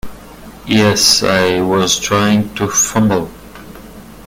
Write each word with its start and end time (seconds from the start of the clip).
Yes, 0.65 1.21
I 1.21 1.61
was 1.61 1.99
trying 1.99 2.55
to 2.55 2.67
fumble. 2.67 3.29